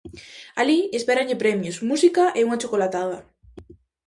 [0.61, 3.17] Alí espéranlle premios, música e unha chocolatada.